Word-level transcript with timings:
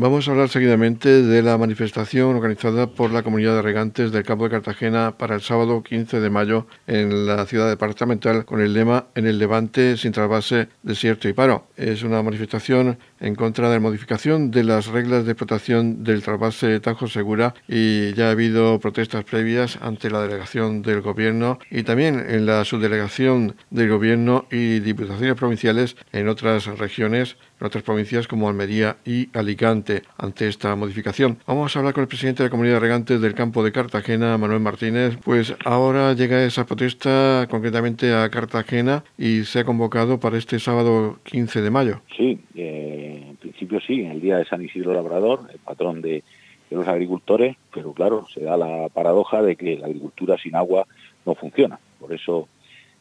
Vamos 0.00 0.28
a 0.28 0.30
hablar 0.30 0.48
seguidamente 0.48 1.24
de 1.24 1.42
la 1.42 1.58
manifestación 1.58 2.36
organizada 2.36 2.86
por 2.86 3.10
la 3.10 3.24
comunidad 3.24 3.56
de 3.56 3.62
regantes 3.62 4.12
del 4.12 4.22
campo 4.22 4.44
de 4.44 4.50
Cartagena 4.50 5.18
para 5.18 5.34
el 5.34 5.40
sábado 5.40 5.82
15 5.82 6.20
de 6.20 6.30
mayo 6.30 6.68
en 6.86 7.26
la 7.26 7.44
ciudad 7.46 7.68
departamental 7.68 8.44
con 8.44 8.60
el 8.60 8.74
lema 8.74 9.06
En 9.16 9.26
el 9.26 9.40
Levante 9.40 9.96
sin 9.96 10.12
trasvase, 10.12 10.68
desierto 10.84 11.28
y 11.28 11.32
paro. 11.32 11.66
Es 11.76 12.04
una 12.04 12.22
manifestación 12.22 12.96
en 13.18 13.34
contra 13.34 13.68
de 13.68 13.74
la 13.74 13.80
modificación 13.80 14.52
de 14.52 14.62
las 14.62 14.86
reglas 14.86 15.24
de 15.24 15.32
explotación 15.32 16.04
del 16.04 16.22
trasvase 16.22 16.78
Tajo 16.78 17.08
Segura 17.08 17.54
y 17.66 18.14
ya 18.14 18.28
ha 18.28 18.30
habido 18.30 18.78
protestas 18.78 19.24
previas 19.24 19.80
ante 19.82 20.10
la 20.10 20.22
delegación 20.22 20.82
del 20.82 21.00
gobierno 21.00 21.58
y 21.72 21.82
también 21.82 22.24
en 22.28 22.46
la 22.46 22.64
subdelegación 22.64 23.56
del 23.70 23.88
gobierno 23.88 24.46
y 24.52 24.78
diputaciones 24.78 25.34
provinciales 25.34 25.96
en 26.12 26.28
otras 26.28 26.66
regiones, 26.66 27.36
en 27.60 27.66
otras 27.66 27.82
provincias 27.82 28.28
como 28.28 28.48
Almería 28.48 28.96
y 29.04 29.28
Alicante 29.36 30.02
ante 30.16 30.48
esta 30.48 30.74
modificación. 30.76 31.38
Vamos 31.46 31.74
a 31.74 31.78
hablar 31.78 31.94
con 31.94 32.02
el 32.02 32.08
presidente 32.08 32.42
de 32.42 32.48
la 32.48 32.50
comunidad 32.50 32.74
de 32.74 32.80
regantes 32.80 33.20
del 33.20 33.34
campo 33.34 33.64
de 33.64 33.72
Cartagena, 33.72 34.38
Manuel 34.38 34.60
Martínez. 34.60 35.18
Pues 35.24 35.54
ahora 35.64 36.12
llega 36.14 36.44
esa 36.44 36.66
protesta 36.66 37.46
concretamente 37.50 38.14
a 38.14 38.28
Cartagena 38.30 39.04
y 39.16 39.44
se 39.44 39.60
ha 39.60 39.64
convocado 39.64 40.20
para 40.20 40.38
este 40.38 40.58
sábado 40.58 41.18
15 41.24 41.62
de 41.62 41.70
mayo. 41.70 42.00
Sí, 42.16 42.38
eh, 42.54 43.24
en 43.30 43.36
principio 43.36 43.80
sí, 43.80 44.00
en 44.00 44.12
el 44.12 44.20
día 44.20 44.38
de 44.38 44.44
San 44.44 44.62
Isidro 44.62 44.94
Labrador, 44.94 45.48
el 45.52 45.58
patrón 45.58 46.02
de, 46.02 46.22
los 46.70 46.86
agricultores, 46.86 47.56
pero 47.72 47.94
claro, 47.94 48.26
se 48.32 48.42
da 48.42 48.58
la 48.58 48.90
paradoja 48.90 49.40
de 49.40 49.56
que 49.56 49.78
la 49.78 49.86
agricultura 49.86 50.36
sin 50.36 50.54
agua 50.54 50.86
no 51.24 51.34
funciona. 51.34 51.80
Por 51.98 52.12
eso, 52.12 52.46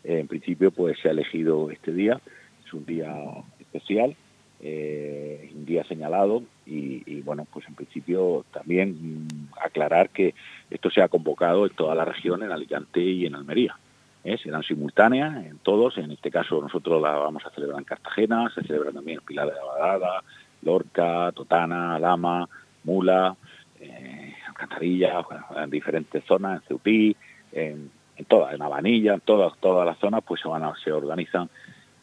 eh, 0.06 0.20
en 0.20 0.28
principio, 0.28 0.72
pues 0.72 0.98
se 1.02 1.10
ha 1.10 1.12
elegido 1.12 1.70
este 1.70 1.92
día, 1.92 2.22
es 2.66 2.74
un 2.74 2.86
día 2.86 3.14
especial 3.60 4.16
eh, 4.60 5.52
un 5.54 5.66
día 5.66 5.84
señalado 5.84 6.42
y, 6.66 7.22
bueno, 7.22 7.46
pues 7.52 7.68
en 7.68 7.76
principio 7.76 8.44
también 8.52 9.26
mm, 9.26 9.50
aclarar 9.64 10.10
que 10.10 10.34
esto 10.70 10.90
se 10.90 11.02
ha 11.02 11.08
convocado 11.08 11.66
en 11.66 11.74
toda 11.74 11.96
la 11.96 12.06
región, 12.06 12.44
en 12.44 12.52
Alicante 12.52 13.00
y 13.00 13.26
en 13.26 13.36
Almería. 13.36 13.78
¿eh? 14.24 14.38
Serán 14.38 14.64
simultáneas 14.64 15.46
en 15.46 15.60
todos, 15.60 15.98
en 15.98 16.12
este 16.12 16.32
caso 16.32 16.60
nosotros 16.62 17.02
la 17.02 17.12
vamos 17.12 17.46
a 17.46 17.52
celebrar 17.52 17.80
en 17.80 17.86
Cartagena, 17.86 18.50
se 18.54 18.64
celebra 18.64 18.92
también 18.92 19.20
en 19.20 19.26
Pilar 19.26 19.48
de 19.48 19.54
la 19.54 19.64
Badada, 19.64 20.24
Lorca, 20.64 21.32
Totana, 21.34 22.00
Lama, 22.00 22.50
Mula, 22.84 23.36
eh, 23.80 24.34
Alcantarilla, 24.48 25.24
en 25.56 25.70
diferentes 25.70 26.24
zonas, 26.26 26.62
en 26.62 26.68
Ceutí, 26.68 27.16
en, 27.52 27.92
en 28.16 28.26
todas, 28.26 28.54
en 28.54 28.62
Habanilla, 28.62 29.14
en 29.14 29.22
todas, 29.22 29.56
todas 29.60 29.86
las 29.86 30.00
zonas, 30.00 30.24
pues 30.26 30.42
se, 30.42 30.48
van 30.48 30.64
a, 30.64 30.74
se 30.84 30.92
organizan 30.92 31.50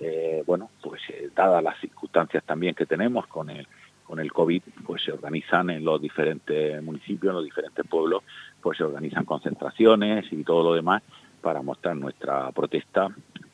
eh, 0.00 0.42
bueno, 0.46 0.70
pues 0.83 1.00
eh, 1.08 1.30
dadas 1.34 1.62
las 1.62 1.78
circunstancias 1.80 2.03
también 2.44 2.74
que 2.74 2.86
tenemos 2.86 3.26
con 3.26 3.50
el, 3.50 3.66
con 4.04 4.20
el 4.20 4.32
COVID, 4.32 4.62
pues 4.86 5.02
se 5.02 5.12
organizan 5.12 5.70
en 5.70 5.84
los 5.84 6.00
diferentes 6.00 6.82
municipios, 6.82 7.30
en 7.30 7.36
los 7.36 7.44
diferentes 7.44 7.86
pueblos, 7.86 8.22
pues 8.60 8.78
se 8.78 8.84
organizan 8.84 9.24
concentraciones 9.24 10.26
y 10.32 10.44
todo 10.44 10.62
lo 10.62 10.74
demás 10.74 11.02
para 11.40 11.62
mostrar 11.62 11.96
nuestra 11.96 12.50
protesta 12.52 13.08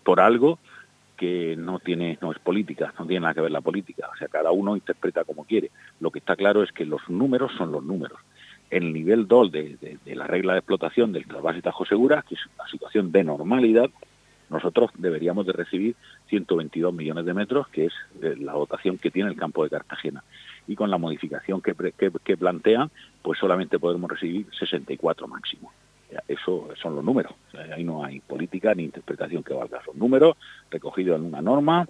por 0.05 0.21
algo 0.21 0.59
que 1.17 1.55
no 1.55 1.79
tiene 1.79 2.17
no 2.23 2.33
es 2.33 2.39
política, 2.39 2.95
no 2.99 3.07
tiene 3.07 3.21
nada 3.21 3.35
que 3.35 3.43
ver 3.43 3.51
la 3.51 3.61
política, 3.61 4.09
o 4.11 4.17
sea, 4.17 4.29
cada 4.29 4.53
uno 4.53 4.75
interpreta 4.75 5.25
como 5.25 5.45
quiere. 5.45 5.71
Lo 6.01 6.11
que 6.11 6.19
está 6.19 6.35
claro 6.35 6.63
es 6.63 6.73
que 6.73 6.87
los 6.87 7.07
números 7.11 7.53
son 7.59 7.73
los 7.73 7.85
números. 7.85 8.19
El 8.71 8.93
nivel 8.93 9.29
2 9.29 9.53
de, 9.53 9.99
la 10.07 10.27
regla 10.27 10.55
de 10.55 10.61
explotación 10.61 11.13
del 11.13 11.27
y 11.27 11.61
Tajo 11.61 11.85
Segura, 11.85 12.25
que 12.27 12.37
es 12.37 12.41
una 12.57 12.67
situación 12.69 13.13
de 13.13 13.25
normalidad, 13.25 13.91
nosotros 14.51 14.91
deberíamos 14.99 15.47
de 15.47 15.53
recibir 15.53 15.97
122 16.29 16.93
millones 16.93 17.25
de 17.25 17.35
metros, 17.35 17.69
que 17.69 17.87
es 17.87 17.93
eh, 18.21 18.35
la 18.39 18.53
dotación 18.53 18.99
que 18.99 19.11
tiene 19.11 19.31
el 19.31 19.37
campo 19.37 19.63
de 19.63 19.71
Cartagena. 19.71 20.25
Y 20.67 20.75
con 20.75 20.91
la 20.91 20.99
modificación 20.99 21.63
que, 21.63 21.75
que, 22.25 22.37
plantean, 22.37 22.91
pues 23.23 23.39
solamente 23.39 23.79
podemos 23.79 24.11
recibir 24.11 24.47
64 24.59 25.27
máximo. 25.27 25.73
Eso 26.27 26.69
son 26.81 26.97
los 26.97 27.05
números. 27.05 27.33
ahí 27.75 27.85
no 27.85 28.05
hay 28.05 28.21
política 28.21 28.75
ni 28.75 28.85
interpretación 28.85 29.43
que 29.43 29.55
valga. 29.55 29.83
Son 29.85 29.99
números 29.99 30.37
recogidos 30.71 31.19
en 31.19 31.27
una 31.27 31.41
norma 31.41 31.87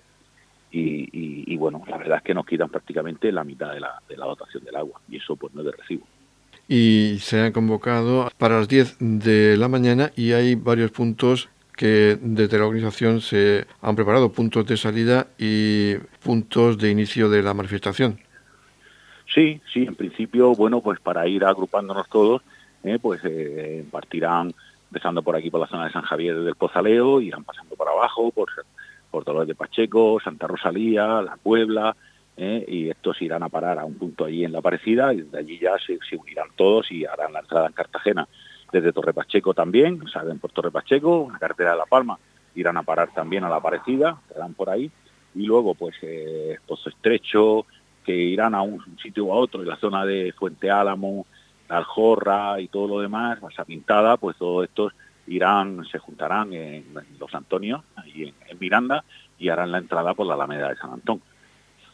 y, 0.70 1.56
bueno, 1.56 1.82
la 1.88 1.96
verdad 1.96 2.18
es 2.18 2.22
que 2.22 2.34
nos 2.34 2.46
quitan 2.46 2.68
prácticamente 2.68 3.32
la 3.32 3.42
mitad 3.42 3.72
de 3.72 3.80
la, 3.80 4.00
de 4.08 4.16
la 4.16 4.26
dotación 4.26 4.62
del 4.62 4.76
agua 4.76 5.00
y 5.08 5.16
eso 5.16 5.34
pues 5.34 5.52
no 5.52 5.62
es 5.62 5.66
de 5.66 5.72
recibo 5.72 6.06
y 6.68 7.18
se 7.18 7.40
han 7.40 7.50
convocado 7.50 8.30
para 8.38 8.58
las 8.58 8.68
10 8.68 8.98
de 9.00 9.56
la 9.56 9.66
mañana 9.66 10.12
y 10.14 10.32
hay 10.32 10.54
varios 10.54 10.92
puntos 10.92 11.48
que 11.80 12.18
desde 12.20 12.58
la 12.58 12.66
organización 12.66 13.22
se 13.22 13.64
han 13.80 13.96
preparado 13.96 14.30
puntos 14.30 14.66
de 14.66 14.76
salida 14.76 15.28
y 15.38 15.94
puntos 16.22 16.76
de 16.76 16.90
inicio 16.90 17.30
de 17.30 17.42
la 17.42 17.54
manifestación. 17.54 18.18
Sí, 19.34 19.62
sí, 19.72 19.84
en 19.84 19.94
principio, 19.94 20.52
bueno, 20.54 20.82
pues 20.82 21.00
para 21.00 21.26
ir 21.26 21.42
agrupándonos 21.42 22.06
todos, 22.10 22.42
eh, 22.84 22.98
pues 23.00 23.22
eh, 23.24 23.82
partirán 23.90 24.52
empezando 24.90 25.22
por 25.22 25.34
aquí 25.36 25.48
por 25.48 25.60
la 25.60 25.68
zona 25.68 25.86
de 25.86 25.92
San 25.92 26.02
Javier 26.02 26.40
del 26.40 26.54
Pozaleo, 26.54 27.18
irán 27.22 27.44
pasando 27.44 27.74
por 27.76 27.88
abajo, 27.88 28.30
por, 28.30 28.50
por 29.10 29.24
Dolores 29.24 29.48
de 29.48 29.54
Pacheco, 29.54 30.20
Santa 30.22 30.48
Rosalía, 30.48 31.22
La 31.22 31.38
Puebla, 31.38 31.96
eh, 32.36 32.62
y 32.68 32.90
estos 32.90 33.22
irán 33.22 33.42
a 33.42 33.48
parar 33.48 33.78
a 33.78 33.86
un 33.86 33.94
punto 33.94 34.26
allí 34.26 34.44
en 34.44 34.52
la 34.52 34.60
Parecida, 34.60 35.14
y 35.14 35.22
de 35.22 35.38
allí 35.38 35.58
ya 35.58 35.78
se, 35.78 35.98
se 36.06 36.16
unirán 36.16 36.48
todos 36.56 36.92
y 36.92 37.06
harán 37.06 37.32
la 37.32 37.40
entrada 37.40 37.68
en 37.68 37.72
Cartagena 37.72 38.28
desde 38.72 38.92
Torre 38.92 39.12
Pacheco 39.12 39.54
también, 39.54 40.06
salen 40.08 40.38
por 40.38 40.52
Torre 40.52 40.70
Pacheco, 40.70 41.20
una 41.20 41.38
carretera 41.38 41.72
de 41.72 41.78
La 41.78 41.86
Palma, 41.86 42.18
irán 42.54 42.76
a 42.76 42.82
parar 42.82 43.12
también 43.12 43.44
a 43.44 43.48
La 43.48 43.60
Parecida, 43.60 44.20
estarán 44.28 44.54
por 44.54 44.70
ahí, 44.70 44.90
y 45.34 45.46
luego 45.46 45.74
pues 45.74 45.96
eh, 46.02 46.58
Pozo 46.66 46.88
Estrecho, 46.88 47.66
que 48.04 48.14
irán 48.14 48.54
a 48.54 48.62
un 48.62 48.98
sitio 48.98 49.24
u 49.26 49.32
otro, 49.32 49.62
en 49.62 49.68
la 49.68 49.76
zona 49.76 50.04
de 50.04 50.32
Fuente 50.32 50.70
Álamo, 50.70 51.26
La 51.68 51.78
Aljorra 51.78 52.60
y 52.60 52.68
todo 52.68 52.88
lo 52.88 53.00
demás, 53.00 53.42
Masa 53.42 53.64
Pintada, 53.64 54.16
pues 54.16 54.36
todos 54.36 54.64
estos 54.64 54.92
irán, 55.26 55.84
se 55.90 55.98
juntarán 55.98 56.52
en, 56.52 56.86
Los 57.18 57.34
Antonios, 57.34 57.82
ahí 57.96 58.34
en, 58.48 58.58
Miranda, 58.58 59.04
y 59.38 59.48
harán 59.48 59.72
la 59.72 59.78
entrada 59.78 60.14
por 60.14 60.26
la 60.26 60.34
Alameda 60.34 60.68
de 60.68 60.76
San 60.76 60.92
Antón. 60.92 61.22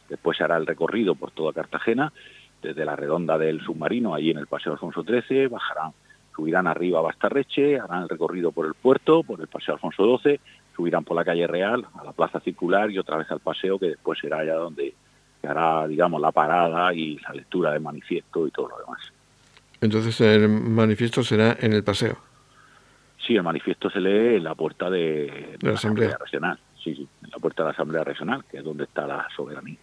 Después 0.09 0.37
se 0.37 0.43
hará 0.43 0.57
el 0.57 0.65
recorrido 0.65 1.15
por 1.15 1.31
toda 1.31 1.53
Cartagena, 1.53 2.11
desde 2.61 2.85
la 2.85 2.95
redonda 2.95 3.37
del 3.37 3.61
submarino, 3.61 4.15
allí 4.15 4.31
en 4.31 4.39
el 4.39 4.47
Paseo 4.47 4.73
Alfonso 4.73 5.03
XIII, 5.03 5.47
bajarán 5.47 5.91
subirán 6.37 6.67
arriba 6.67 6.99
a 6.99 7.01
Bastarreche, 7.01 7.79
harán 7.79 8.03
el 8.03 8.09
recorrido 8.09 8.51
por 8.51 8.67
el 8.67 8.75
puerto, 8.75 9.23
por 9.23 9.41
el 9.41 9.47
Paseo 9.47 9.73
Alfonso 9.73 10.19
XII, 10.19 10.39
subirán 10.75 11.03
por 11.03 11.17
la 11.17 11.25
calle 11.25 11.47
Real, 11.47 11.83
a 11.99 12.03
la 12.03 12.11
Plaza 12.11 12.39
Circular 12.39 12.91
y 12.91 12.99
otra 12.99 13.17
vez 13.17 13.29
al 13.31 13.39
paseo, 13.39 13.79
que 13.79 13.87
después 13.87 14.19
será 14.19 14.39
allá 14.39 14.53
donde 14.53 14.93
se 15.41 15.47
hará, 15.47 15.87
digamos, 15.87 16.21
la 16.21 16.31
parada 16.31 16.93
y 16.93 17.17
la 17.17 17.33
lectura 17.33 17.71
del 17.71 17.81
manifiesto 17.81 18.45
y 18.45 18.51
todo 18.51 18.69
lo 18.69 18.77
demás. 18.77 19.01
Entonces 19.81 20.21
el 20.21 20.47
manifiesto 20.47 21.23
será 21.23 21.57
en 21.59 21.73
el 21.73 21.83
paseo. 21.83 22.17
Sí, 23.25 23.35
el 23.35 23.43
manifiesto 23.43 23.89
se 23.89 23.99
lee 23.99 24.35
en 24.35 24.43
la 24.43 24.53
puerta 24.53 24.91
de, 24.91 25.57
la, 25.59 25.71
Asamblea 25.71 26.17
Regional. 26.19 26.59
Sí, 26.83 26.93
sí, 26.93 27.07
en 27.23 27.31
la 27.31 27.39
puerta 27.39 27.63
de 27.63 27.69
la 27.69 27.73
Asamblea 27.73 28.03
Regional, 28.03 28.45
que 28.45 28.57
es 28.57 28.63
donde 28.63 28.83
está 28.83 29.07
la 29.07 29.27
soberanía 29.35 29.77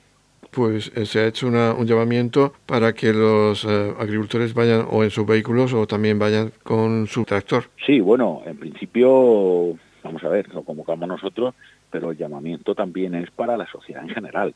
pues 0.54 0.92
eh, 0.94 1.06
se 1.06 1.20
ha 1.20 1.26
hecho 1.26 1.48
un 1.48 1.86
llamamiento 1.86 2.52
para 2.66 2.92
que 2.92 3.12
los 3.12 3.64
eh, 3.64 3.94
agricultores 3.98 4.54
vayan 4.54 4.86
o 4.90 5.02
en 5.02 5.10
sus 5.10 5.26
vehículos 5.26 5.72
o 5.74 5.86
también 5.86 6.18
vayan 6.18 6.52
con 6.62 7.06
su 7.06 7.24
tractor. 7.24 7.64
Sí, 7.84 8.00
bueno, 8.00 8.42
en 8.46 8.56
principio, 8.56 9.76
vamos 10.02 10.22
a 10.22 10.28
ver, 10.28 10.52
lo 10.54 10.62
convocamos 10.62 11.08
nosotros, 11.08 11.54
pero 11.90 12.10
el 12.10 12.16
llamamiento 12.16 12.74
también 12.74 13.14
es 13.14 13.30
para 13.30 13.56
la 13.56 13.66
sociedad 13.66 14.02
en 14.02 14.10
general. 14.10 14.54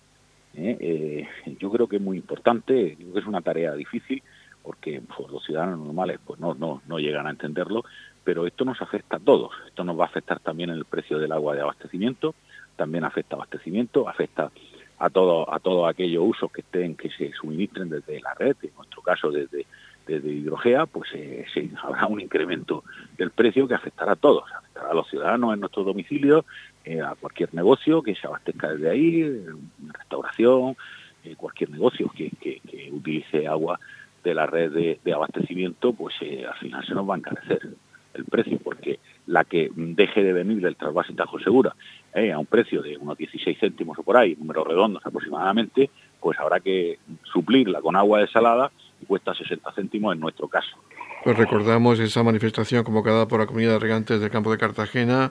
¿eh? 0.55 1.27
yo 1.61 1.71
creo 1.71 1.89
que 1.89 1.97
es 1.97 2.03
muy 2.03 2.17
importante, 2.17 2.97
creo 2.97 3.13
que 3.13 3.21
es 3.21 3.27
una 3.27 3.41
tarea 3.41 3.75
difícil, 3.75 4.23
porque 4.63 5.01
pues, 5.01 5.31
los 5.31 5.45
ciudadanos 5.45 5.79
normales 5.79 6.19
pues 6.25 6.39
no, 6.39 6.55
no, 6.55 6.83
no 6.87 6.99
llegan 6.99 7.27
a 7.27 7.31
entenderlo, 7.31 7.85
pero 8.25 8.47
esto 8.47 8.65
nos 8.65 8.81
afecta 8.83 9.17
a 9.17 9.21
todos. 9.21 9.53
Esto 9.67 9.85
nos 9.85 9.99
va 9.99 10.05
a 10.05 10.09
afectar 10.09 10.39
también 10.41 10.71
en 10.71 10.77
el 10.77 10.85
precio 10.85 11.19
del 11.19 11.33
agua 11.33 11.55
de 11.55 11.63
abastecimiento, 11.63 12.35
también 12.77 13.05
afecta 13.05 13.37
abastecimiento, 13.37 14.09
afecta 14.09 14.51
a 14.99 15.11
todo 15.11 15.53
a 15.53 15.59
todos 15.61 15.89
aquellos 15.89 16.25
usos 16.27 16.51
que 16.51 16.63
estén 16.63 16.97
que 16.97 17.11
se 17.11 17.33
suministren 17.33 17.89
desde 17.89 18.21
la 18.21 18.35
red, 18.35 18.57
en 18.63 18.75
nuestro 18.77 19.03
caso 19.03 19.31
desde 19.31 19.67
desde 20.09 20.31
hidrogea, 20.33 20.87
pues 20.87 21.11
eh, 21.15 21.45
habrá 21.83 22.07
un 22.07 22.21
incremento 22.21 22.83
del 23.17 23.31
precio 23.31 23.69
que 23.69 23.75
afectará 23.75 24.13
a 24.13 24.17
todos, 24.17 24.45
afectará 24.51 24.91
a 24.91 24.95
los 24.95 25.09
ciudadanos 25.09 25.55
en 25.55 25.61
nuestros 25.61 25.87
domicilios, 25.87 26.45
eh, 26.85 27.01
a 27.01 27.15
cualquier 27.15 27.55
negocio 27.55 28.03
que 28.03 28.15
se 28.15 28.27
abastezca 28.27 28.71
desde 28.71 28.91
ahí, 28.91 29.45
restauración, 29.93 30.77
eh, 31.25 31.35
cualquier 31.37 31.71
negocio 31.71 32.11
que, 32.17 32.31
que, 32.31 32.59
utilice 32.91 33.47
agua 33.47 33.79
de 34.25 34.35
la 34.35 34.47
red 34.47 34.73
de, 34.73 34.99
de 35.05 35.13
abastecimiento, 35.13 35.93
pues 35.93 36.15
al 36.21 36.57
final 36.59 36.85
se 36.87 36.95
nos 36.95 37.09
va 37.09 37.15
a 37.15 37.19
encarecer 37.19 37.69
el 38.15 38.25
precio, 38.25 38.59
porque 38.65 38.99
la 39.29 39.45
que 39.45 39.71
deje 39.75 40.25
de 40.25 40.33
venir 40.33 40.61
del 40.61 40.77
trasvase 40.77 41.13
Tajo 41.13 41.39
Segura 41.39 41.77
eh, 42.15 42.33
a 42.33 42.39
un 42.39 42.47
precio 42.47 42.83
de 42.83 42.97
unos 42.97 43.17
16 43.17 43.59
céntimos 43.61 43.99
o 43.99 44.03
por 44.03 44.17
ahí, 44.17 44.35
números 44.37 44.67
redondos 44.67 45.05
aproximadamente, 45.05 45.91
pues 46.19 46.39
habrá 46.41 46.61
que 46.61 46.99
suplirla 47.31 47.81
con 47.81 47.95
agua 47.95 48.21
desalada 48.21 48.73
y 49.01 49.07
cuesta 49.07 49.35
60 49.35 49.71
céntimos 49.73 50.15
en 50.15 50.21
nuestro 50.21 50.49
caso. 50.49 50.77
Pues 51.25 51.37
recordamos 51.37 51.99
esa 51.99 52.23
manifestación 52.23 52.85
convocada 52.85 53.29
por 53.29 53.41
la 53.41 53.47
comunidad 53.47 53.73
de 53.73 53.79
regantes 53.81 54.21
del 54.21 54.31
campo 54.31 54.51
de 54.51 54.59
Cartagena 54.59 55.31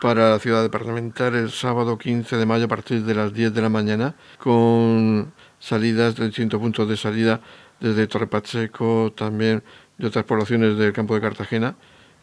para 0.00 0.30
la 0.30 0.38
ciudad 0.38 0.62
departamental 0.62 1.34
el 1.36 1.50
sábado 1.50 1.96
15 1.96 2.36
de 2.36 2.46
mayo 2.46 2.64
a 2.64 2.68
partir 2.68 3.02
de 3.02 3.14
las 3.14 3.32
10 3.32 3.54
de 3.54 3.62
la 3.62 3.68
mañana 3.68 4.16
con 4.38 5.32
salidas, 5.60 6.16
de 6.16 6.26
distintos 6.26 6.60
puntos 6.60 6.88
de 6.88 6.96
salida, 6.96 7.40
desde 7.80 8.06
Torre 8.06 8.26
Pacheco, 8.26 9.12
también 9.16 9.62
de 9.98 10.06
otras 10.08 10.24
poblaciones 10.24 10.76
del 10.76 10.92
campo 10.92 11.14
de 11.14 11.20
Cartagena, 11.20 11.76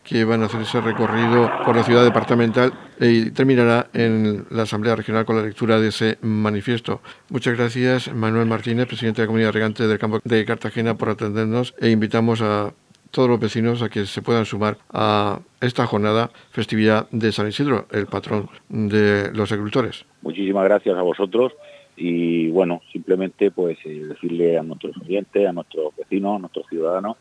que 0.03 0.25
van 0.25 0.44
a 0.44 0.45
hacer 0.45 0.61
ese 0.61 0.81
recorrido 0.81 1.50
por 1.65 1.75
la 1.75 1.83
ciudad 1.83 2.03
departamental 2.03 2.73
y 3.00 3.31
terminará 3.31 3.88
en 3.94 4.45
la 4.50 4.63
Asamblea 4.63 4.95
Regional 4.95 5.25
con 5.25 5.38
la 5.38 5.44
lectura 5.44 5.79
de 5.79 5.89
ese 5.89 6.17
manifiesto. 6.21 7.01
Muchas 7.29 7.57
gracias, 7.57 8.13
Manuel 8.13 8.45
Martínez, 8.45 8.88
presidente 8.88 9.21
de 9.21 9.25
la 9.25 9.27
Comunidad 9.27 9.53
Regante 9.53 9.88
del 9.88 10.00
Campo 10.00 10.19
de 10.23 10.45
Cartagena, 10.45 10.97
por 10.97 11.09
atendernos 11.09 11.73
e 11.79 11.89
invitamos 11.89 12.41
a 12.41 12.73
todos 13.11 13.29
los 13.29 13.39
vecinos 13.39 13.81
a 13.83 13.89
que 13.89 14.05
se 14.05 14.21
puedan 14.23 14.45
sumar 14.45 14.77
a 14.91 15.39
esta 15.61 15.85
jornada 15.85 16.31
festividad 16.50 17.07
de 17.11 17.31
San 17.31 17.47
Isidro, 17.47 17.85
el 17.91 18.07
patrón 18.07 18.50
de 18.69 19.31
los 19.33 19.51
agricultores. 19.51 20.05
Muchísimas 20.23 20.63
gracias 20.63 20.97
a 20.97 21.01
vosotros 21.03 21.53
y 21.95 22.50
bueno, 22.50 22.81
simplemente 22.91 23.51
pues 23.51 23.77
eh, 23.85 24.03
decirle 24.09 24.57
a 24.57 24.63
nuestros 24.63 24.97
oyentes, 24.97 25.47
a 25.47 25.53
nuestros 25.53 25.95
vecinos, 25.95 26.38
a 26.38 26.39
nuestros 26.39 26.65
ciudadanos 26.67 27.17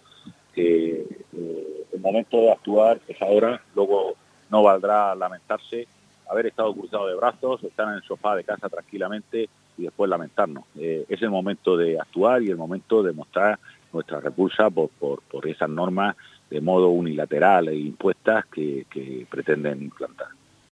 que 0.55 1.05
eh, 1.37 1.72
momento 2.03 2.37
de 2.39 2.53
actuar 2.53 3.01
es 3.09 3.21
ahora, 3.23 3.63
luego 3.75 4.15
no 4.51 4.63
valdrá 4.63 5.15
lamentarse, 5.15 5.87
haber 6.29 6.47
estado 6.47 6.75
cruzado 6.75 7.07
de 7.07 7.15
brazos, 7.15 7.63
estar 7.65 7.89
en 7.89 7.95
el 7.95 8.03
sofá 8.03 8.37
de 8.37 8.45
casa 8.45 8.69
tranquilamente 8.69 9.49
y 9.79 9.83
después 9.85 10.11
lamentarnos. 10.11 10.65
Eh, 10.79 11.07
es 11.09 11.23
el 11.23 11.31
momento 11.31 11.77
de 11.77 11.99
actuar 11.99 12.43
y 12.43 12.51
el 12.51 12.57
momento 12.57 13.03
de 13.03 13.13
mostrar 13.13 13.59
nuestra 13.93 14.21
repulsa 14.21 14.71
por, 14.71 14.91
por, 14.91 15.47
esas 15.47 15.69
normas 15.69 16.17
de 16.51 16.61
modo 16.61 16.89
unilateral 16.89 17.69
e 17.69 17.77
impuestas 17.77 18.47
que 18.47 19.27
pretenden 19.31 19.83
implantar. 19.83 20.29